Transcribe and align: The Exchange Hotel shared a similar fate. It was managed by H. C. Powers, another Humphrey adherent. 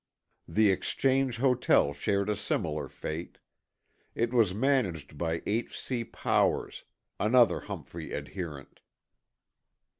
The 0.47 0.71
Exchange 0.71 1.37
Hotel 1.37 1.93
shared 1.93 2.27
a 2.27 2.35
similar 2.35 2.89
fate. 2.89 3.37
It 4.15 4.33
was 4.33 4.51
managed 4.51 5.15
by 5.15 5.43
H. 5.45 5.79
C. 5.79 6.03
Powers, 6.03 6.85
another 7.19 7.59
Humphrey 7.59 8.11
adherent. 8.11 8.79